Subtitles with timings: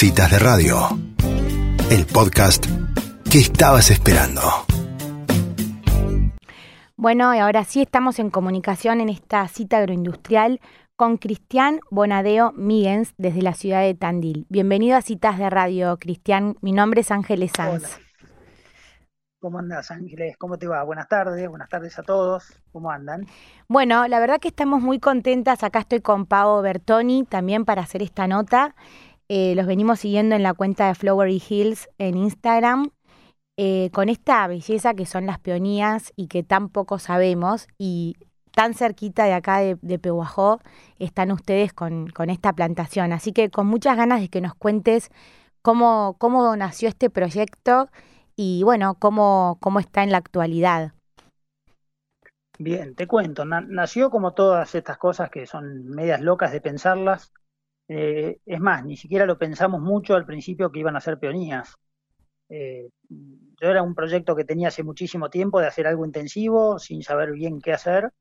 [0.00, 0.76] Citas de Radio,
[1.90, 2.64] el podcast
[3.28, 4.42] que estabas esperando.
[6.96, 10.60] Bueno, y ahora sí estamos en comunicación en esta cita agroindustrial
[10.94, 14.46] con Cristian Bonadeo Míguez desde la ciudad de Tandil.
[14.48, 16.54] Bienvenido a Citas de Radio, Cristian.
[16.60, 17.98] Mi nombre es Ángeles Sanz.
[19.40, 20.36] ¿Cómo andas, Ángeles?
[20.36, 20.82] ¿Cómo te va?
[20.82, 22.60] Buenas tardes, buenas tardes a todos.
[22.72, 23.26] ¿Cómo andan?
[23.68, 25.62] Bueno, la verdad que estamos muy contentas.
[25.62, 28.74] Acá estoy con Pau Bertoni también para hacer esta nota.
[29.28, 32.90] Eh, los venimos siguiendo en la cuenta de Flowery Hills en Instagram.
[33.60, 38.16] Eh, con esta belleza que son las peonías y que tan poco sabemos y
[38.54, 40.60] tan cerquita de acá de, de Pehuajó
[41.00, 43.12] están ustedes con, con, esta plantación.
[43.12, 45.10] Así que con muchas ganas de que nos cuentes
[45.62, 47.88] cómo, cómo nació este proyecto
[48.36, 50.92] y bueno, cómo, cómo está en la actualidad.
[52.60, 57.32] Bien, te cuento, nació como todas estas cosas que son medias locas de pensarlas.
[57.88, 61.74] Eh, es más, ni siquiera lo pensamos mucho al principio que iban a ser peonías.
[62.50, 67.02] Eh, yo era un proyecto que tenía hace muchísimo tiempo de hacer algo intensivo, sin
[67.02, 68.12] saber bien qué hacer.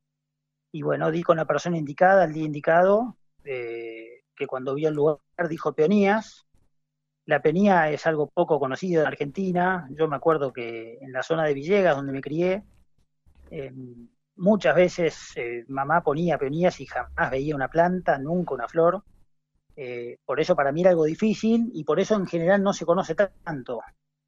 [0.71, 4.95] Y bueno, di con la persona indicada, el día indicado, eh, que cuando vio el
[4.95, 5.19] lugar
[5.49, 6.45] dijo peonías,
[7.25, 9.87] la penía es algo poco conocido en Argentina.
[9.91, 12.63] Yo me acuerdo que en la zona de Villegas, donde me crié,
[13.51, 13.73] eh,
[14.37, 15.35] muchas veces
[15.67, 19.03] mamá ponía peonías y jamás veía una planta, nunca una flor.
[19.79, 22.85] Eh, por eso para mí era algo difícil y por eso en general no se
[22.85, 23.81] conoce tanto.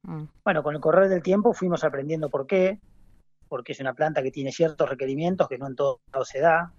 [0.04, 0.24] Mm.
[0.44, 2.78] Bueno, con el correr del tiempo fuimos aprendiendo por qué,
[3.48, 6.72] porque es una planta que tiene ciertos requerimientos que no en todo se da.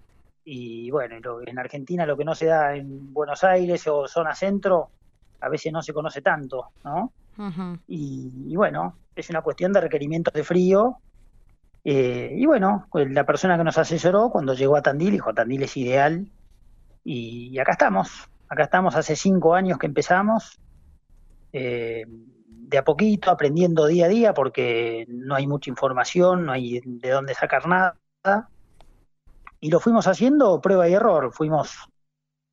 [0.44, 4.90] Y bueno, en Argentina lo que no se da en Buenos Aires o zona centro,
[5.42, 7.12] a veces no se conoce tanto, ¿no?
[7.88, 10.98] y, bueno, es una cuestión de requerimientos de frío.
[11.84, 15.64] Eh, y bueno, pues la persona que nos asesoró cuando llegó a Tandil dijo, Tandil
[15.64, 16.28] es ideal.
[17.04, 20.60] Y, acá estamos, acá estamos hace cinco años que empezamos,
[21.54, 26.82] eh, de a poquito, aprendiendo día a día, porque no hay mucha información, no hay
[26.84, 28.50] de dónde sacar nada.
[29.62, 31.88] Y lo fuimos haciendo prueba y error, fuimos,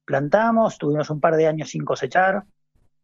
[0.04, 2.44] plantamos, tuvimos un par de años sin cosechar,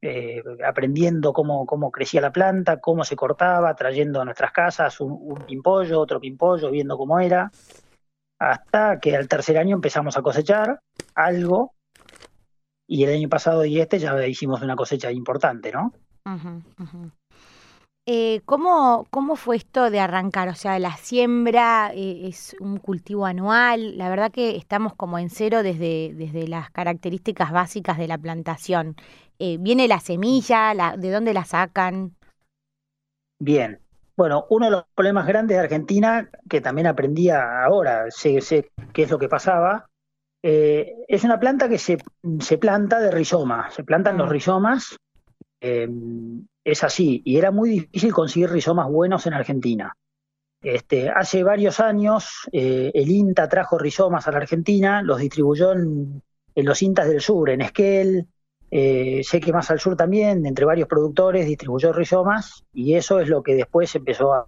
[0.00, 5.19] eh, aprendiendo cómo, cómo crecía la planta, cómo se cortaba, trayendo a nuestras casas un,
[5.21, 7.50] un pimpollo, otro pimpollo, viendo cómo era,
[8.38, 10.78] hasta que al tercer año empezamos a cosechar
[11.16, 11.74] algo
[12.87, 15.93] y el año pasado y este ya hicimos una cosecha importante, ¿no?
[18.06, 20.49] Eh, ¿cómo, ¿Cómo fue esto de arrancar?
[20.49, 23.97] O sea, la siembra eh, es un cultivo anual.
[23.97, 28.97] La verdad que estamos como en cero desde, desde las características básicas de la plantación.
[29.39, 30.75] Eh, ¿Viene la semilla?
[30.75, 32.15] La, ¿De dónde la sacan?
[33.39, 33.81] Bien.
[34.17, 39.03] Bueno, uno de los problemas grandes de Argentina, que también aprendía ahora, sé, sé qué
[39.05, 39.91] es lo que pasaba,
[40.47, 41.97] eh, es una planta que se,
[42.41, 44.31] se, planta de rizoma, se plantan los mm.
[44.31, 44.99] rizomas,
[45.59, 45.88] eh,
[46.62, 49.97] es así, y era muy difícil conseguir rizomas buenos en Argentina.
[50.60, 56.22] Este, hace varios años eh, el INTA trajo rizomas a la Argentina, los distribuyó en,
[56.55, 58.26] en los INTAs del sur, en Esquel,
[58.71, 63.43] sé que más al sur también, entre varios productores, distribuyó rizomas y eso es lo
[63.43, 64.47] que después empezó a,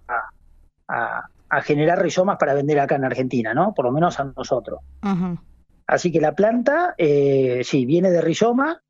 [0.87, 3.73] a, generar rizomas para vender acá en Argentina, ¿no?
[3.73, 4.81] Por lo menos a nosotros.
[5.87, 8.81] Así que la planta, eh, sí, viene de rizoma.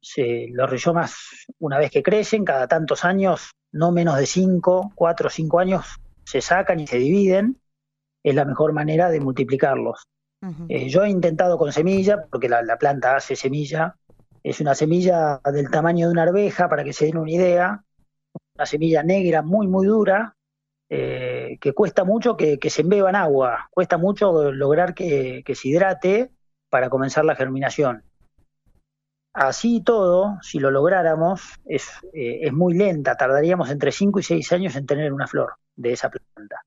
[0.52, 5.30] los rizomas, una vez que crecen, cada tantos años, no menos de 5, 4 o
[5.30, 5.86] 5 años,
[6.26, 7.62] se sacan y se dividen.
[8.24, 10.04] Es la mejor manera de multiplicarlos.
[10.70, 13.96] Eh, yo he intentado con semilla, porque la, la planta hace semilla,
[14.44, 17.84] es una semilla del tamaño de una arveja, para que se den una idea.
[18.56, 20.36] Una semilla negra muy, muy dura,
[20.90, 23.68] eh, que cuesta mucho que, se embeba en agua.
[23.72, 26.32] Cuesta mucho lograr que, se hidrate
[26.70, 28.04] para comenzar la germinación.
[29.34, 33.16] Así todo, si lo lográramos, es, eh, es muy lenta.
[33.16, 36.62] Tardaríamos entre 5 y 6 años en tener una flor de esa planta.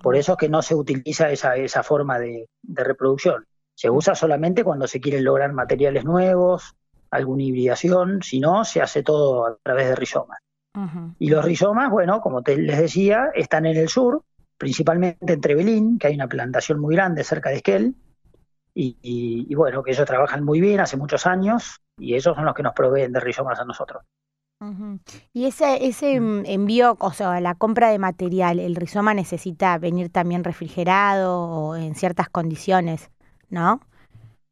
[0.00, 3.46] Por eso es que no se utiliza esa, esa forma de, de reproducción.
[3.74, 6.76] Se usa solamente cuando se quieren lograr materiales nuevos,
[7.10, 10.38] alguna hibridación, si no, se hace todo a través de rizomas.
[11.20, 14.24] Y los rizomas, bueno, como te les decía, están en el sur,
[14.58, 17.94] principalmente en Trebelín, que hay una plantación muy grande cerca de Esquel,
[18.74, 22.62] y, bueno, que ellos trabajan muy bien hace muchos años, y ellos son los que
[22.62, 24.02] nos proveen de rizomas a nosotros.
[25.32, 26.44] Y ese, ese mm.
[26.46, 31.94] envío, o sea, la compra de material, ¿el rizoma necesita venir también refrigerado o en
[31.94, 33.10] ciertas condiciones,
[33.50, 33.80] no?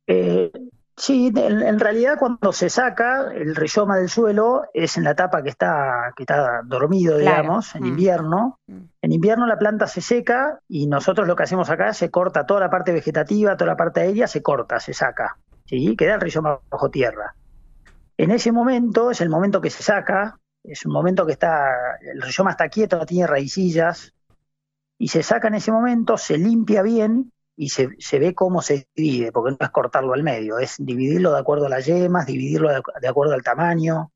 [0.07, 0.53] Eh,
[1.03, 5.49] Sí, en, realidad cuando se saca el rizoma del suelo es en la etapa que
[5.49, 7.87] está, que está dormido, digamos, en mm.
[7.87, 8.61] invierno.
[8.69, 8.83] Mm.
[9.01, 12.61] En invierno la planta se seca y nosotros lo que hacemos acá se corta toda
[12.61, 15.39] la parte vegetativa, toda la parte aérea se corta, se saca.
[15.67, 15.97] ¿sí?
[15.97, 17.35] Queda el rizoma bajo tierra.
[18.17, 22.23] En ese momento es el momento que se saca, es un momento que está, el
[22.23, 24.15] rizoma está quieto, no tiene raicillas,
[24.99, 28.89] y se saca en ese momento, se limpia bien y se, se, ve cómo se
[28.95, 32.71] divide, porque no es cortarlo al medio, es dividirlo de acuerdo a las yemas, dividirlo
[32.71, 34.13] de, de acuerdo al tamaño.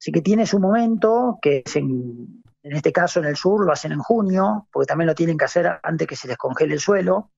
[0.00, 3.72] Así que tiene su momento, que es en, en, este caso en el sur lo
[3.72, 6.80] hacen en junio, porque también lo tienen que hacer antes que se les congele el
[6.80, 7.32] suelo.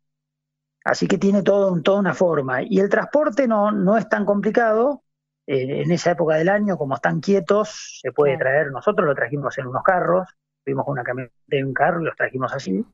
[0.84, 2.62] Así que tiene todo, toda una forma.
[2.62, 5.04] Y el transporte no, no es tan complicado.
[5.46, 8.70] Eh, en esa época del año, como están quietos, se puede traer.
[8.70, 10.28] Nosotros lo trajimos en unos carros,
[10.64, 12.84] fuimos con una camioneta en un carro y los trajimos así.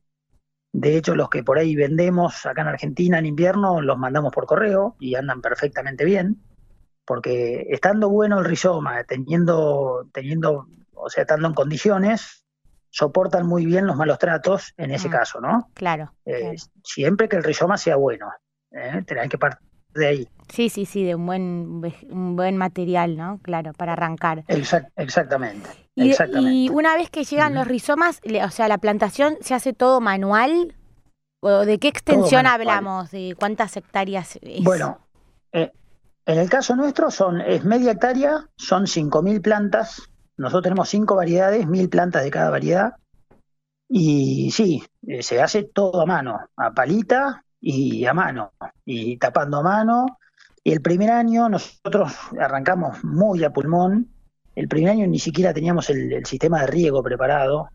[0.77, 4.45] De hecho, los que por ahí vendemos acá en Argentina en invierno, los mandamos por
[4.45, 6.39] correo y andan perfectamente bien,
[7.03, 12.45] porque estando bueno el rizoma, teniendo, teniendo, o sea, estando en condiciones,
[12.91, 15.71] soportan muy bien los malos tratos en ese mm, caso, ¿no?
[15.73, 16.55] Claro, eh, claro.
[16.83, 18.29] Siempre que el rizoma sea bueno,
[18.69, 19.01] ¿eh?
[19.03, 19.66] tenés que partir
[19.97, 20.27] de ahí.
[20.49, 23.39] Sí, sí, sí, de un buen, un buen material, ¿no?
[23.41, 24.45] Claro, para arrancar.
[24.47, 25.69] Exact, exactamente.
[25.95, 26.53] Y, exactamente.
[26.53, 27.59] y, una vez que llegan uh -huh.
[27.59, 30.75] los rizomas, o sea, la plantación se hace todo manual.
[31.41, 33.11] ¿O ¿De qué extensión hablamos?
[33.11, 34.63] ¿De cuántas hectáreas es?
[34.63, 34.99] Bueno,
[35.51, 35.71] eh,
[36.25, 40.09] en el caso nuestro son es media hectárea, son 5.000 plantas.
[40.37, 42.93] Nosotros tenemos cinco variedades, mil plantas de cada variedad.
[43.89, 48.51] Y sí, eh, se hace todo a mano, a palita y a mano,
[48.85, 50.05] y tapando a mano.
[50.63, 54.09] Y el primer año nosotros arrancamos muy a pulmón.
[54.55, 57.69] El primer año ni siquiera teníamos el, el sistema de riego preparado.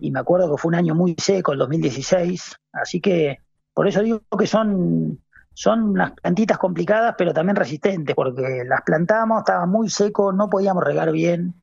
[0.00, 2.56] Y me acuerdo que fue un año muy seco, el 2016.
[2.72, 3.38] Así que
[3.74, 5.20] por eso digo que son,
[5.52, 10.84] son unas plantitas complicadas, pero también resistentes, porque las plantamos, estaba muy seco, no podíamos
[10.84, 11.60] regar bien.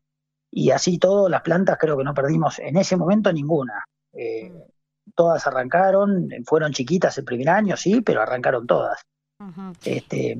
[0.51, 3.86] Y así todo, las plantas creo que no perdimos en ese momento ninguna.
[4.12, 4.51] Eh,
[5.15, 9.01] todas arrancaron, fueron chiquitas el primer año, sí, pero arrancaron todas.
[9.39, 9.75] Uh -huh.
[9.86, 10.38] este,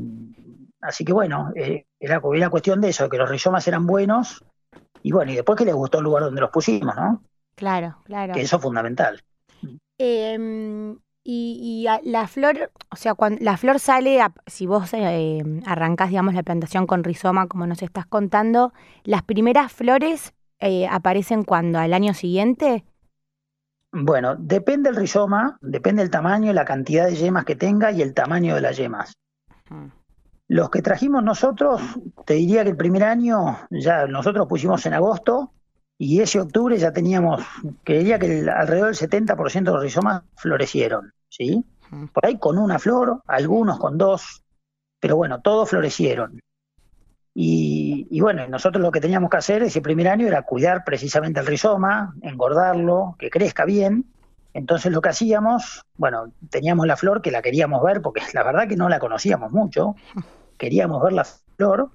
[0.81, 4.43] así que bueno, eh, era, era cuestión de eso, que los rizomas eran buenos
[5.03, 7.23] y bueno, y después que les gustó el lugar donde los pusimos, ¿no?
[7.55, 8.33] Claro, claro.
[8.33, 9.23] Que eso es fundamental.
[9.97, 15.43] Eh, y, y, la flor, o sea, cuando la flor sale, a, si vos eh,
[15.65, 18.73] arrancás, digamos, la plantación con rizoma, como nos estás contando,
[19.03, 22.83] las primeras flores eh, aparecen cuando, al año siguiente.
[23.91, 28.13] Bueno, depende del rizoma, depende del tamaño, la cantidad de yemas que tenga y el
[28.13, 29.17] tamaño de las yemas.
[30.47, 31.81] Los que trajimos nosotros,
[32.25, 35.51] te diría que el primer año, ya nosotros pusimos en agosto,
[35.97, 37.43] y ese octubre ya teníamos,
[37.83, 41.63] que diría que el, alrededor del 70% de los rizomas florecieron, ¿sí?
[42.13, 44.41] Por ahí con una flor, algunos con dos,
[44.99, 46.39] pero bueno, todos florecieron.
[47.33, 51.45] Y, bueno, nosotros lo que teníamos que hacer ese primer año era cuidar precisamente el
[51.45, 54.06] rizoma, engordarlo, que crezca bien.
[54.54, 58.68] Entonces lo que hacíamos, bueno, teníamos la flor que la queríamos ver, porque la verdad
[58.68, 59.95] que no la conocíamos mucho,
[60.57, 61.89] queríamos ver la flor,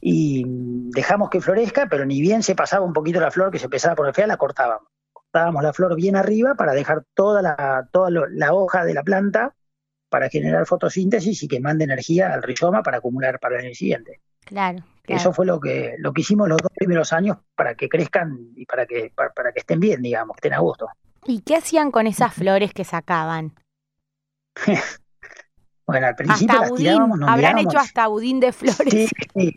[0.00, 3.66] y dejamos que florezca, pero ni bien se pasaba un poquito la flor que se
[3.66, 4.88] empezaba a poner fea, la cortábamos.
[5.12, 9.54] Cortábamos la flor bien arriba para dejar toda la, toda la hoja de la planta
[10.08, 14.20] para generar fotosíntesis y que mande energía al rizoma para acumular para el año siguiente.
[14.44, 15.20] Claro, claro.
[15.20, 18.66] Eso fue lo que, lo que hicimos los dos primeros años para que crezcan y
[18.66, 20.88] para que, para, para que estén bien, digamos, que estén a gusto.
[21.24, 23.54] ¿Y qué hacían con esas flores que sacaban?
[25.86, 26.84] Bueno, al principio hasta las budín.
[26.86, 27.74] tirábamos, nos Habrán mirábamos.
[27.74, 28.92] hecho hasta budín de flores.
[28.92, 29.56] Sí, sí.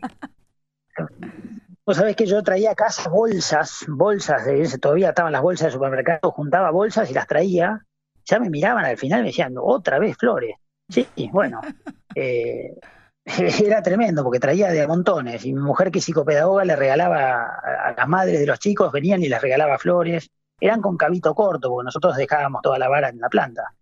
[1.86, 5.74] Vos sabés que yo traía a casa bolsas, bolsas, de todavía estaban las bolsas de
[5.74, 7.86] supermercado, juntaba bolsas y las traía.
[8.26, 10.56] Ya me miraban al final y me decían, otra vez flores.
[10.90, 11.62] Sí, bueno,
[12.16, 12.80] eh,
[13.66, 15.46] era tremendo porque traía de montones.
[15.46, 18.92] Y mi mujer, que es psicopedagoga, le regalaba a, a las madres de los chicos,
[18.92, 20.30] venían y les regalaba flores.
[20.60, 23.74] Eran con cabito corto, porque nosotros dejábamos toda la vara en la planta.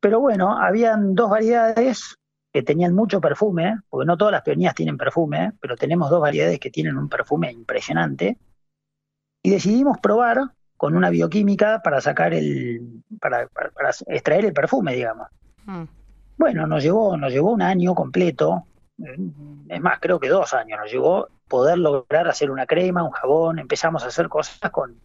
[0.00, 2.16] Pero bueno, habían dos variedades
[2.52, 6.58] que tenían mucho perfume, porque no todas las peonías tienen perfume, pero tenemos dos variedades
[6.58, 8.38] que tienen un perfume impresionante.
[9.42, 10.38] Y decidimos probar
[10.76, 15.28] con una bioquímica para sacar el, para, para, para extraer el perfume, digamos.
[15.66, 15.97] Mm.
[16.38, 18.64] Bueno, nos llevó, nos llevó un año completo,
[19.68, 23.58] es más, creo que dos años nos llevó poder lograr hacer una crema, un jabón,
[23.58, 24.96] empezamos a hacer cosas con,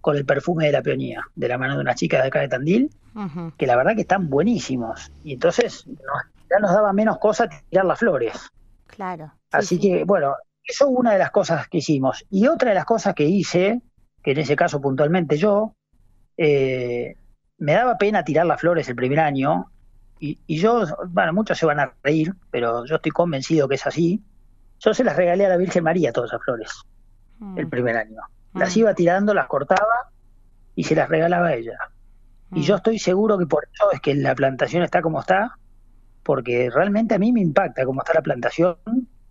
[0.00, 2.48] con el perfume de la peonía, de la mano de una chica de acá de
[2.48, 3.56] Tandil, uh -huh.
[3.56, 5.10] que la verdad que están buenísimos.
[5.22, 5.98] Y entonces nos,
[6.50, 8.50] ya nos daba menos cosa tirar las flores.
[8.86, 9.32] Claro.
[9.34, 9.80] Sí, Así sí.
[9.80, 12.24] que, bueno, eso es una de las cosas que hicimos.
[12.30, 13.82] Y otra de las cosas que hice,
[14.22, 15.74] que en ese caso puntualmente yo,
[16.36, 17.16] eh,
[17.58, 19.70] me daba pena tirar las flores el primer año.
[20.24, 23.86] Y, y, yo, bueno, muchos se van a reír, pero yo estoy convencido que es
[23.86, 24.22] así.
[24.80, 26.70] Yo se las regalé a la Virgen María todas esas flores
[27.38, 27.58] mm.
[27.58, 28.20] el primer año.
[28.54, 30.12] Las iba tirando, las cortaba
[30.74, 31.76] y se las regalaba a ella.
[32.52, 35.58] Y yo estoy seguro que por eso es que la plantación está como está,
[36.22, 38.76] porque realmente a mí me impacta cómo está la plantación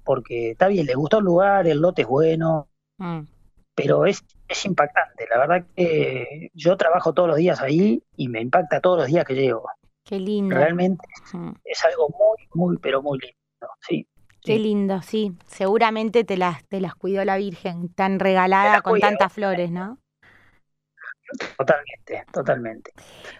[0.03, 3.27] porque está bien, le gustó el lugar, el lote es bueno, Mm.
[3.75, 5.27] pero es, es impactante.
[5.29, 9.25] La verdad que yo trabajo todos los días ahí y me impacta todos los días
[9.25, 9.67] que llego.
[10.03, 10.55] Qué lindo.
[10.55, 11.51] Realmente Mm.
[11.63, 13.37] es algo muy, muy, pero muy lindo.
[13.81, 14.07] Sí.
[14.41, 14.59] Qué sí.
[14.59, 15.33] lindo, sí.
[15.47, 19.99] Seguramente te las, te las cuidó la Virgen, tan regalada con tantas flores, ¿no?
[21.57, 22.91] Totalmente, totalmente.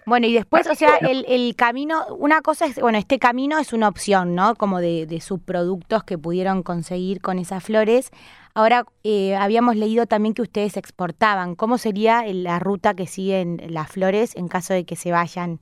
[0.05, 1.10] Bueno, y después, o sea, bueno.
[1.10, 4.55] el, el camino, una cosa es, bueno, este camino es una opción, ¿no?
[4.55, 8.10] Como de, de subproductos que pudieron conseguir con esas flores.
[8.55, 11.55] Ahora, eh, habíamos leído también que ustedes exportaban.
[11.55, 15.60] ¿Cómo sería la ruta que siguen las flores en caso de que se vayan?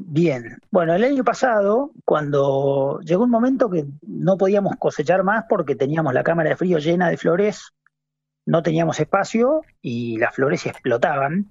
[0.00, 5.74] Bien, bueno, el año pasado, cuando llegó un momento que no podíamos cosechar más porque
[5.74, 7.72] teníamos la cámara de frío llena de flores,
[8.46, 11.50] no teníamos espacio y las flores explotaban.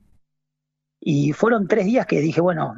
[1.01, 2.75] Y fueron tres días que dije, bueno,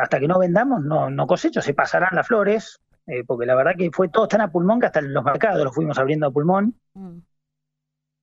[0.00, 3.74] hasta que no vendamos, no, no cosecho, se pasarán las flores, eh, porque la verdad
[3.76, 6.76] que fue todo tan a pulmón que hasta los mercados los fuimos abriendo a pulmón.
[6.94, 7.18] Mm,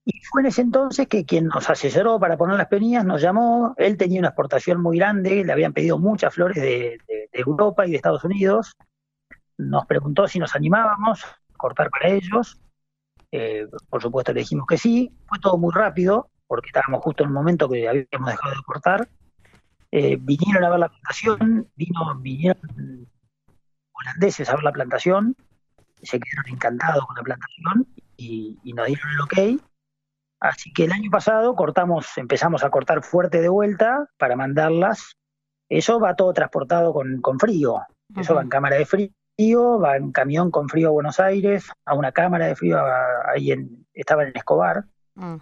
[0.06, 3.74] Y fue en ese entonces que quien nos asesoró para poner las penillas nos llamó.
[3.78, 6.98] Él tenía una exportación muy grande, le habían pedido muchas flores de
[7.32, 8.76] Europa y de Estados Unidos.
[9.56, 12.60] Nos preguntó si nos animábamos a cortar para ellos.
[13.30, 15.12] Eh, por supuesto le dijimos que sí.
[15.26, 19.08] Fue todo muy rápido, porque estábamos justo en un momento que habíamos dejado de cortar.
[19.90, 23.08] Eh, vinieron a ver la plantación, vino, vinieron
[23.92, 25.36] holandeses a ver la plantación,
[26.02, 29.62] se quedaron encantados con la plantación y, y nos dieron el ok.
[30.44, 35.16] Así que el año pasado cortamos, empezamos a cortar fuerte de vuelta para mandarlas.
[35.70, 37.80] Eso va todo transportado con, con frío.
[38.14, 41.94] Eso va en cámara de frío, va en camión con frío a Buenos Aires, a
[41.94, 44.84] una cámara de frío a- ahí en, estaba en Escobar.
[45.14, 45.36] mm,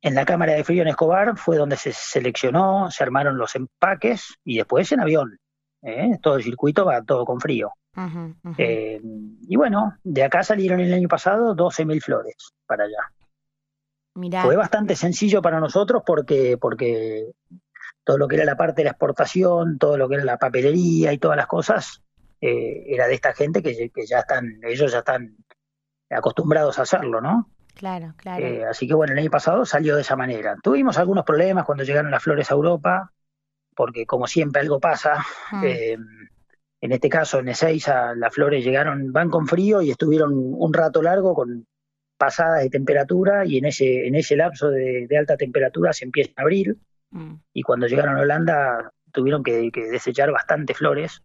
[0.00, 4.34] En la cámara de frío en Escobar fue donde se seleccionó, se armaron los empaques
[4.44, 5.38] y después en avión.
[5.82, 6.18] ¿eh?
[6.22, 7.70] Todo el circuito va todo con frío.
[8.56, 9.00] Eh,
[9.46, 12.34] y bueno, de acá salieron el año pasado 12.000 flores
[12.66, 13.12] para allá.
[14.14, 17.32] Mirá, Fue bastante sencillo para nosotros porque, porque
[18.04, 21.12] todo lo que era la parte de la exportación, todo lo que era la papelería
[21.12, 22.02] y todas las cosas,
[22.40, 25.36] eh, era de esta gente que, que ya están, ellos ya están
[26.10, 27.48] acostumbrados a hacerlo, ¿no?
[27.74, 28.44] claro, claro.
[28.44, 30.56] Eh, así que bueno, el año pasado salió de esa manera.
[30.62, 33.12] Tuvimos algunos problemas cuando llegaron las flores a Europa,
[33.74, 35.24] porque como siempre algo pasa.
[35.52, 35.98] Mm, eh,
[36.80, 41.00] en este caso, en Ezeiza, las flores llegaron, van con frío y estuvieron un rato
[41.00, 41.66] largo con
[42.26, 46.30] pasadas de temperatura y en ese, en ese lapso de, de alta temperatura se empieza
[46.36, 46.76] a abrir
[47.10, 47.34] mm.
[47.52, 51.20] y cuando llegaron a Holanda tuvieron que, que desechar bastante flores.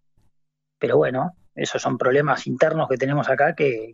[0.80, 3.94] Pero bueno, esos son problemas internos que tenemos acá que,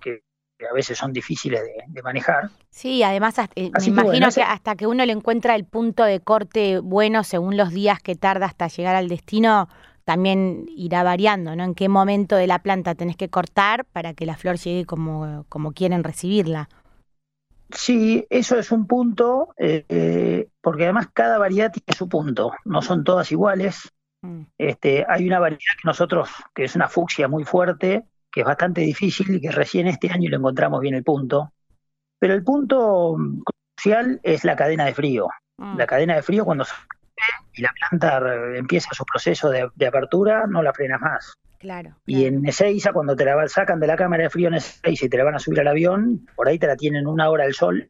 [0.70, 2.50] a veces son difíciles de, de manejar.
[2.70, 5.56] Sí, además hasta- eh, me que imagino bueno, ese- que hasta que uno le encuentra
[5.56, 9.68] el punto de corte bueno según los días que tarda hasta llegar al destino,
[10.06, 11.64] también irá variando, ¿no?
[11.66, 15.46] En qué momento de la planta tenés que cortar para que la flor llegue como,
[15.50, 16.70] como quieren recibirla.
[17.74, 23.04] Sí, eso es un punto, eh, porque además cada variedad tiene su punto, no son
[23.04, 23.92] todas iguales.
[24.22, 28.46] Mm, Este, hay una variedad que nosotros, que es una fucsia muy fuerte, que es
[28.46, 31.54] bastante difícil y que recién este año le encontramos bien el punto.
[32.20, 33.18] Pero el punto
[33.76, 35.28] crucial es la cadena de frío.
[35.58, 36.74] mm, La cadena de frío cuando se
[37.54, 38.22] y la planta
[38.56, 41.34] empieza su proceso de, de apertura, no la frenas más.
[41.64, 41.96] Claro.
[42.06, 42.36] Y claro.
[42.38, 45.18] en Ezeiza, cuando te la sacan de la cámara de frío en Ezeiza y te
[45.18, 47.90] la van a subir al avión, por ahí te la tienen una hora al sol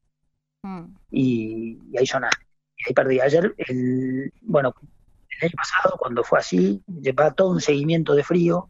[0.65, 2.45] Mm, y, y ahí sonaste.
[2.77, 3.19] Y ahí perdí.
[3.19, 4.73] Ayer, el, bueno,
[5.41, 8.69] el año pasado, cuando fue así, llevaba todo un seguimiento de frío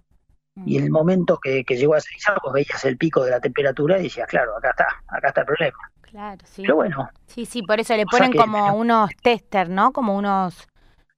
[0.55, 0.63] mm.
[0.67, 3.39] y en el momento que, que llegó a Seiza, pues veías el pico de la
[3.39, 5.77] temperatura y decías, claro, acá está, acá está el problema.
[6.01, 6.63] Claro, sí.
[6.63, 9.91] Pero bueno, Sí, sí, por eso le ponen que- como unos tester, ¿no?
[9.91, 10.67] Como unos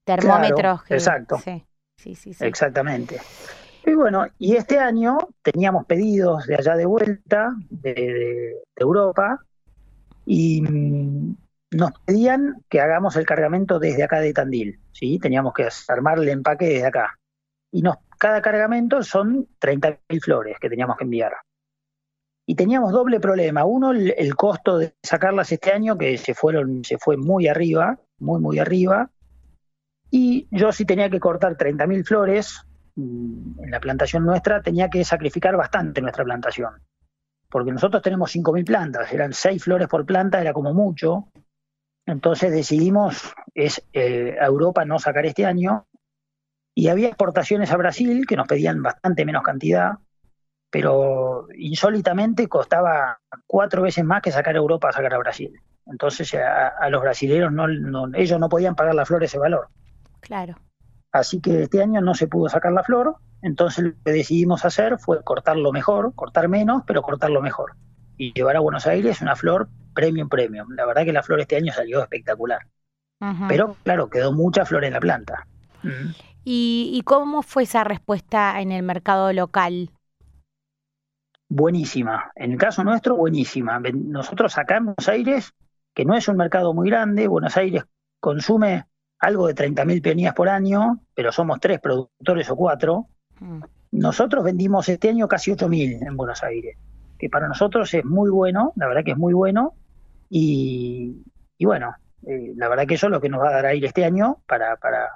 [0.03, 0.83] termómetros.
[0.83, 1.37] que- exacto.
[1.37, 1.63] Sí,
[1.95, 2.33] sí, sí.
[2.33, 2.45] sí.
[2.45, 3.21] exactamente.
[3.85, 9.39] Y bueno, y este año teníamos pedidos de allá de vuelta, de, Europa,
[10.25, 11.35] y mm,
[11.71, 15.19] nos pedían que hagamos el cargamento desde acá de Tandil, ¿sí?
[15.19, 17.19] Teníamos que armar el empaque desde acá.
[17.71, 21.33] Y nos, cada cargamento son 30.000 flores que teníamos que enviar.
[22.47, 23.65] Y teníamos doble problema.
[23.65, 27.99] Uno, el, el costo de sacarlas este año, que se fueron, se fue muy arriba,
[28.17, 29.11] muy, muy arriba.
[30.09, 32.65] Y yo si tenía que cortar 30.000 flores
[32.97, 36.71] en la plantación nuestra, tenía que sacrificar bastante nuestra plantación.
[37.49, 41.29] Porque nosotros tenemos 5.000 plantas, eran 6 flores por planta, era como mucho.
[42.05, 45.87] Entonces decidimos es, eh, a Europa no sacar este año.
[46.73, 49.93] Y había exportaciones a Brasil que nos pedían bastante menos cantidad,
[50.69, 55.53] pero insólitamente costaba cuatro veces más que sacar a Europa a sacar a Brasil.
[55.85, 59.69] Entonces a, a los brasileños no, no- ellos no podían pagar la flor ese valor.
[60.19, 60.55] Claro.
[61.15, 64.99] Así que este año no se pudo sacar la flor, entonces lo que decidimos hacer
[64.99, 67.77] fue cortarlo mejor, cortar menos, pero cortarlo mejor.
[68.17, 70.67] Y llevar a Buenos Aires una flor premium premium.
[70.75, 72.67] La verdad que la flor este año salió espectacular.
[73.47, 75.47] Pero claro, quedó mucha flor en la planta.
[76.43, 79.91] ¿Y, ¿Y cómo fue esa respuesta en el mercado local?
[81.47, 82.33] Buenísima.
[82.35, 83.79] En el caso nuestro, buenísima.
[83.79, 85.53] Nosotros acá en Buenos Aires,
[85.93, 87.85] que no es un mercado muy grande, Buenos Aires
[88.19, 88.83] consume
[89.19, 93.07] algo de 30.000 peonías por año, pero somos tres productores o cuatro.
[93.39, 93.61] Mm.
[93.91, 96.77] Nosotros vendimos este año casi 8.000 en Buenos Aires,
[97.17, 99.73] que para nosotros es muy bueno, la verdad que es muy bueno.
[100.29, 101.23] Y,
[101.59, 101.95] bueno,
[102.27, 104.39] eh, la verdad que eso es lo que nos va a dar aire este año
[104.47, 105.09] para, para,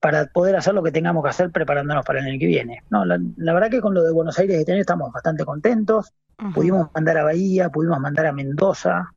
[0.00, 2.82] para poder hacer lo que tengamos que hacer preparándonos para el año que viene.
[2.90, 3.18] No, la,
[3.52, 6.12] verdad que con lo de Buenos Aires este año estamos bastante contentos.
[6.54, 9.12] Pudimos mandar a Bahía, pudimos mandar a Mendoza,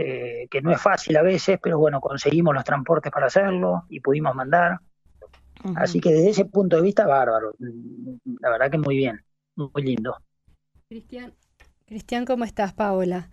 [0.00, 3.98] eh, que no es fácil a veces, pero bueno, conseguimos los transportes para hacerlo y
[3.98, 4.78] pudimos mandar.
[5.74, 7.56] Así que desde ese punto de vista, bárbaro.
[8.38, 9.20] La verdad que muy bien,
[9.56, 10.16] muy lindo.
[10.88, 11.34] Cristian,
[11.84, 13.28] Cristian ¿cómo estás, Paola?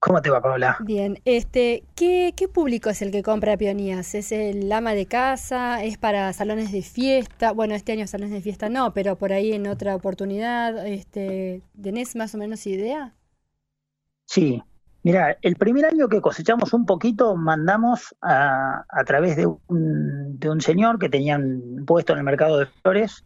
[0.00, 0.78] ¿Cómo te va, Paola?
[0.80, 4.16] Bien, este, ¿qué, ¿qué público es el que compra peonías?
[4.16, 5.84] ¿Es el ama de casa?
[5.84, 7.52] ¿Es para salones de fiesta?
[7.52, 12.16] Bueno, este año salones de fiesta no, pero por ahí en otra oportunidad, este, ¿tenés
[12.16, 13.14] más o menos idea?
[14.24, 14.60] Sí,
[15.06, 20.60] Mira, el primer año que cosechamos un poquito, mandamos a, través de un, de un,
[20.60, 23.24] señor que tenía un puesto en el mercado de flores,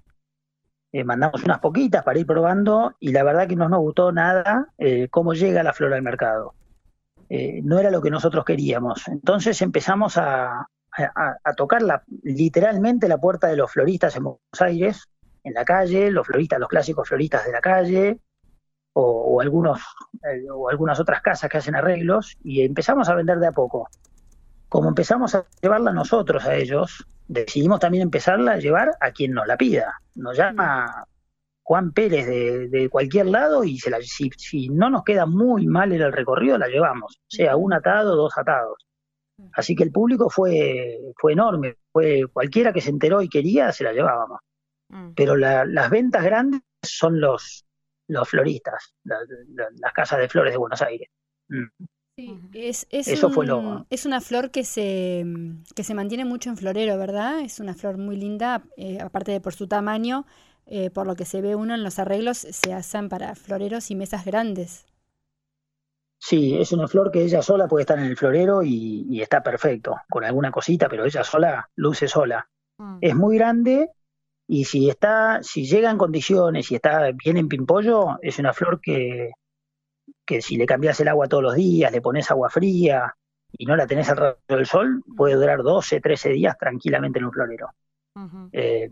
[0.93, 4.69] eh, mandamos unas poquitas para ir probando y la verdad que no nos gustó nada
[4.77, 6.53] eh, cómo llega la flor al mercado.
[7.31, 9.09] Eh, no era lo que nosotros queríamos.
[9.09, 10.69] Entonces empezamos a,
[10.99, 15.09] a, a tocar la, literalmente la puerta de los floristas en Buenos Aires,
[15.45, 18.21] en la calle, los floristas, los clásicos floristas de la calle,
[18.93, 19.81] o, algunos,
[20.25, 23.89] eh, o algunas otras casas que hacen arreglos y empezamos a vender de a poco.
[24.69, 29.47] Como empezamos a llevarla nosotros a ellos, decidimos también empezarla a llevar a quien nos
[29.47, 30.01] la pida.
[30.15, 31.05] Nos llama
[31.63, 35.93] Juan Pérez de, cualquier lado y se la, si, si, no nos queda muy mal
[35.93, 38.87] en el recorrido, la llevamos, sea un atado, dos atados.
[39.55, 43.85] Así que el público fue, fue enorme, fue cualquiera que se enteró y quería, se
[43.85, 44.41] la llevábamos.
[45.15, 47.65] Pero las ventas grandes son los,
[48.11, 51.09] los floristas, las casas de flores de Buenos Aires.
[51.49, 51.67] Mm.
[52.55, 53.87] es, Eso fue lo...
[53.89, 55.25] es una flor que se,
[55.75, 57.41] que se mantiene mucho en florero, ¿verdad?
[57.41, 60.27] Es una flor muy linda, eh, aparte de por su tamaño,
[60.67, 63.95] eh, por lo que se ve uno en los arreglos, se hacen para floreros y
[63.95, 64.87] mesas grandes.
[66.19, 69.97] Sí, es una flor que ella sola puede estar en el florero y, está perfecto,
[70.11, 72.47] con alguna cosita, pero ella sola luce sola.
[72.77, 72.99] Mm.
[73.01, 73.91] Es muy grande
[74.53, 78.81] y si está, si llega en condiciones y está bien en pimpollo, es una flor
[78.81, 79.31] que,
[80.27, 83.15] que si le cambias el agua todos los días, le pones agua fría
[83.53, 87.27] y no la tenés al rayo del sol, puede durar 12, 13 días tranquilamente en
[87.27, 87.69] un florero.
[88.51, 88.91] Eh,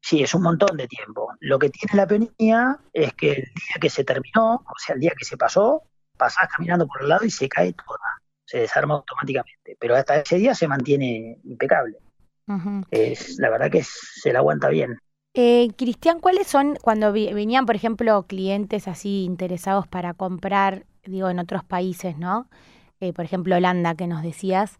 [0.00, 1.28] sí, es un montón de tiempo.
[1.38, 5.00] Lo que tiene la peonía es que el día que se terminó, o sea, el
[5.00, 5.84] día que se pasó,
[6.18, 9.76] pasás caminando por el lado y se cae toda, se desarma automáticamente.
[9.78, 11.98] Pero hasta ese día se mantiene impecable
[12.90, 14.98] es, la verdad que se la aguanta bien.
[15.38, 21.38] Eh, Cristian, ¿cuáles son cuando venían, por ejemplo, clientes así interesados para comprar, digo, en
[21.38, 22.48] otros países, ¿no?
[23.00, 24.78] Eh, por ejemplo, Holanda, que nos decías.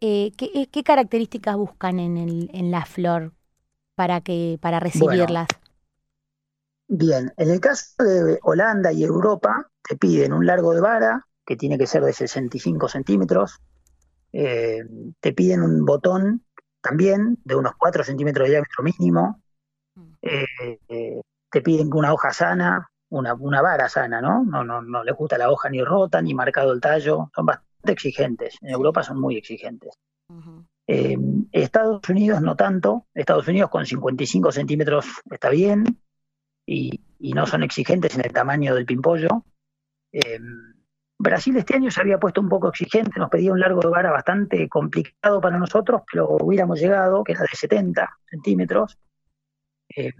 [0.00, 3.32] Eh, ¿qué, ¿qué, características buscan en, el, en la flor
[3.96, 5.48] para, que, para recibirlas?
[6.86, 11.56] bien, en el caso de Holanda y Europa, te piden un largo de vara, que
[11.56, 13.58] tiene que ser de 65 centímetros,
[14.30, 16.45] te piden un botón
[16.86, 19.42] también, de unos 4 centímetros de diámetro mínimo.
[19.94, 20.12] Mm.
[20.22, 21.20] Eh, eh,
[21.50, 24.44] te piden una hoja sana, una, una vara sana, ¿no?
[24.44, 24.62] ¿no?
[24.62, 27.30] No, no les gusta la hoja ni rota, ni marcado el tallo.
[27.34, 28.56] Son bastante exigentes.
[28.60, 29.94] En Europa son muy exigentes.
[30.86, 31.16] Eh,
[31.52, 33.06] Estados Unidos no tanto.
[33.14, 35.84] Estados Unidos con 55 centímetros está bien
[36.64, 39.44] y, y no son exigentes en el tamaño del pimpollo.
[41.18, 44.10] Brasil este año se había puesto un poco exigente, nos pedía un largo de vara
[44.10, 48.98] bastante complicado para nosotros, pero hubiéramos llegado, que era de 70 centímetros.
[49.94, 50.12] Eh,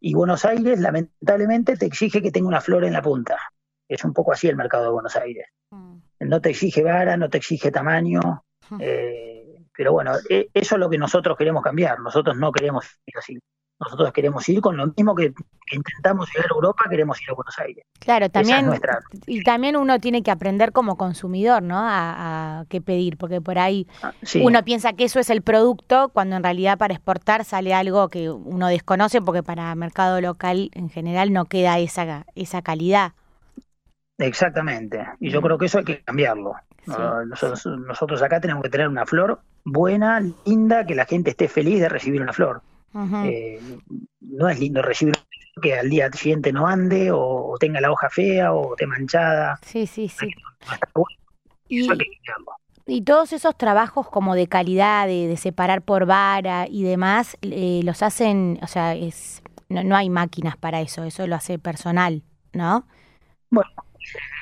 [0.00, 3.38] y Buenos Aires, lamentablemente, te exige que tenga una flor en la punta.
[3.86, 5.46] Es un poco así el mercado de Buenos Aires.
[5.70, 5.98] Mm.
[6.20, 8.44] No te exige vara, no te exige tamaño.
[8.78, 12.00] Eh, pero bueno, e, eso es lo que nosotros queremos cambiar.
[12.00, 13.38] Nosotros no queremos ir así.
[13.80, 15.32] Nosotros queremos ir con lo mismo que,
[15.72, 17.86] intentamos llegar a Europa, queremos ir a Buenos Aires.
[17.98, 18.70] Claro, también
[19.26, 21.78] y también uno tiene que aprender como consumidor, ¿no?
[21.78, 24.12] A, qué pedir, porque por ahí ah,
[24.42, 28.28] uno piensa que eso es el producto, cuando en realidad para exportar sale algo que
[28.28, 33.12] uno desconoce, porque para mercado local en general no queda esa esa calidad.
[34.18, 35.44] Exactamente, y yo mm.
[35.44, 36.54] creo que eso hay que cambiarlo.
[36.86, 41.80] nosotros, nosotros acá tenemos que tener una flor buena, linda, que la gente esté feliz
[41.80, 42.60] de recibir una flor.
[42.94, 43.60] Eh,
[44.20, 45.14] no es lindo recibir
[45.62, 49.58] que al día siguiente no ande o, tenga la hoja fea o esté manchada.
[49.62, 50.28] Sí, sí, sí.
[51.68, 58.02] y, todos esos trabajos como de calidad, de, separar por vara y demás, eh, los
[58.02, 62.22] hacen, o sea, es no, no hay máquinas para eso, eso lo hace personal,
[62.52, 62.86] ¿no?
[63.50, 63.70] Bueno,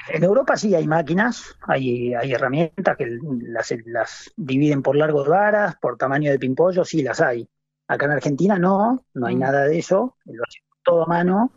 [0.08, 5.30] en Europa sí hay máquinas, hay, hay herramientas que las, las dividen por largo de
[5.30, 7.48] varas, por tamaño de pimpollo, sí las hay.
[7.88, 9.40] Acá en Argentina no, no hay mm.
[9.40, 11.50] nada de eso, lo hacemos todo a mano,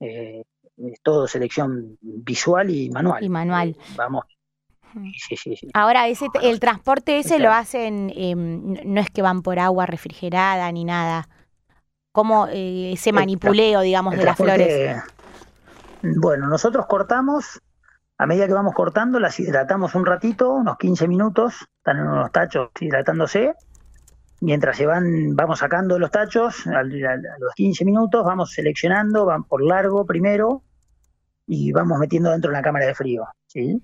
[0.00, 0.42] eh,
[0.76, 3.22] es todo selección visual y manual.
[3.22, 3.68] Y manual.
[3.70, 4.24] Eh, vamos.
[5.28, 5.68] Sí, sí, sí.
[5.74, 10.70] Ahora, ese, el transporte ese lo hacen, em, no es que van por agua refrigerada
[10.72, 11.28] ni nada.
[12.10, 15.02] ¿Cómo eh, ese manipuleo, digamos, de las flores?
[16.02, 17.60] Bueno, nosotros cortamos,
[18.16, 22.32] a medida que vamos cortando, las hidratamos un ratito, unos 15 minutos, están en unos
[22.32, 23.54] tachos hidratándose,
[24.40, 29.62] mientras se van, vamos sacando los tachos, a, los 15 minutos vamos seleccionando, van por
[29.62, 30.62] largo primero
[31.46, 33.26] y vamos metiendo dentro de la cámara de frío.
[33.46, 33.82] ¿sí?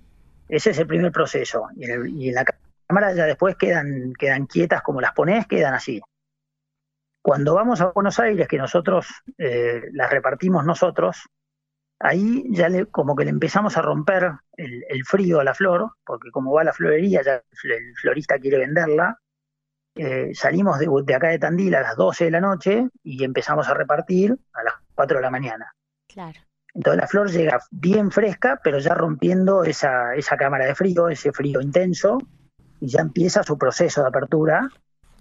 [0.49, 1.69] Ese es el primer proceso.
[1.77, 2.45] Y en, la
[2.87, 6.01] cámara ya después quedan, quedan quietas como las pones, quedan así.
[7.23, 9.07] Cuando vamos a Buenos Aires, que nosotros
[9.39, 11.23] eh, las repartimos nosotros,
[11.99, 15.93] ahí ya le, como que le empezamos a romper el, el, frío a la flor,
[16.05, 19.19] porque como va la florería, ya el florista quiere venderla,
[19.97, 23.75] eh, salimos de, acá de Tandil a las 12 de la noche y empezamos a
[23.75, 25.75] repartir a las 4 de la mañana.
[26.09, 26.41] Claro.
[26.75, 31.33] Entonces la flor llega bien fresca, pero ya rompiendo esa, esa cámara de frío, ese
[31.33, 32.19] frío intenso,
[32.81, 34.69] y ya empieza su proceso de apertura,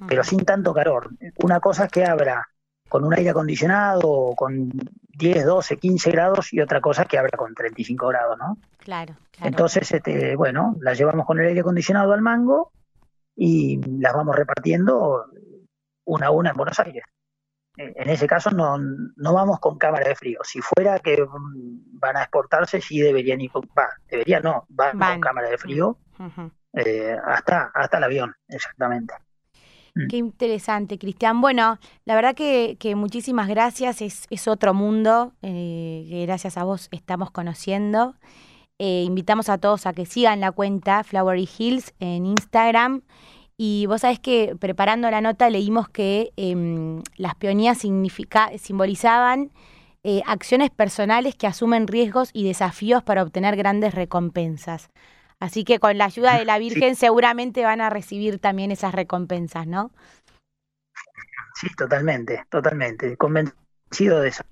[0.07, 1.11] pero sin tanto calor.
[1.43, 2.47] Una cosa es que abra
[2.89, 4.71] con un aire acondicionado con
[5.17, 8.57] 10, 12, 15 grados y otra cosa es que abra con 35 grados, ¿no?
[8.79, 9.15] Claro.
[9.31, 9.47] claro.
[9.47, 12.71] Entonces, este, bueno, la llevamos con el aire acondicionado al mango
[13.35, 15.25] y las vamos repartiendo
[16.05, 17.03] una a una en Buenos Aires.
[17.75, 20.39] En ese caso no, no vamos con cámara de frío.
[20.43, 21.25] Si fuera que
[21.93, 25.97] van a exportarse, sí deberían ir con, va, debería no, van, con cámara de frío
[26.73, 29.15] eh, hasta, hasta el avión, exactamente.
[29.95, 30.07] Mm.
[30.07, 31.41] Qué interesante, Cristian.
[31.41, 34.01] Bueno, la verdad que, que muchísimas gracias.
[34.01, 38.15] Es, es otro mundo eh, que gracias a vos estamos conociendo.
[38.79, 43.01] Eh, invitamos a todos a que sigan la cuenta Flowery Hills en Instagram.
[43.55, 49.51] Y vos sabés que preparando la nota leímos que em, las peonías simbolizaban
[50.03, 54.89] eh, acciones personales que asumen riesgos y desafíos para obtener grandes recompensas.
[55.39, 59.67] Así que con la ayuda de la Virgen seguramente van a recibir también esas recompensas,
[59.67, 59.91] ¿no?
[61.55, 63.15] Sí, totalmente, totalmente.
[63.15, 64.43] Convencido de eso.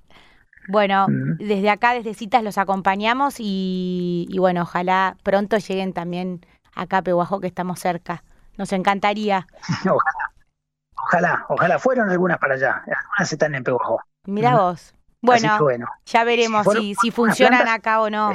[0.68, 6.46] Bueno, desde acá, desde Citas, los acompañamos y, bueno, ojalá pronto lleguen también
[6.76, 8.24] acá a Pehuajo, que estamos cerca.
[8.58, 9.48] Nos encantaría.
[9.90, 10.32] ojalá,
[10.96, 11.80] ojalá, ojalá.
[11.80, 14.02] Fueron algunas para allá, algunas están en Pehuajo.
[14.26, 14.94] Mira vos.
[15.22, 15.60] Bueno,
[16.06, 18.34] ya veremos si, si, funcionan acá o no.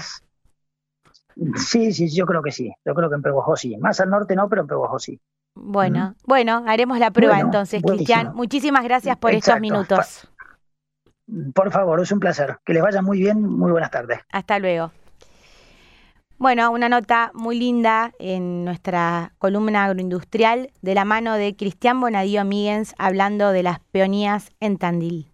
[1.56, 2.72] Sí, sí, yo creo que sí.
[2.84, 3.76] Yo creo que en Pehuajo sí.
[3.76, 5.20] Más al norte no, pero en Pehuajo sí.
[5.54, 8.34] Bueno, bueno, haremos la prueba entonces, Cristian.
[8.34, 10.28] Muchísimas gracias por estos minutos.
[11.54, 12.58] Por favor, es un placer.
[12.64, 13.42] Que les vaya muy bien.
[13.42, 14.20] Muy buenas tardes.
[14.30, 14.92] Hasta luego.
[16.38, 22.44] Bueno, una nota muy linda en nuestra columna agroindustrial de la mano de Cristian Bonadío
[22.44, 25.32] Míguez hablando de las peonías en Tandil.